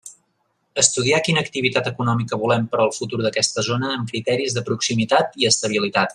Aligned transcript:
Estudiar 0.83 1.19
quina 1.27 1.43
activitat 1.47 1.89
econòmica 1.91 2.39
volem 2.45 2.65
per 2.71 2.79
al 2.85 2.91
futur 2.97 3.21
d'aquesta 3.27 3.65
zona 3.69 3.93
amb 3.99 4.11
criteris 4.15 4.57
de 4.57 4.65
proximitat 4.71 5.39
i 5.45 5.51
estabilitat. 5.53 6.09